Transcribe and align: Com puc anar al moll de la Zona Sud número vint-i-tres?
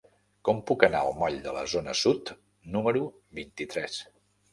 Com 0.47 0.59
puc 0.69 0.85
anar 0.85 1.01
al 1.07 1.13
moll 1.19 1.37
de 1.47 1.53
la 1.57 1.65
Zona 1.73 1.95
Sud 1.99 2.31
número 2.77 3.05
vint-i-tres? 3.41 4.01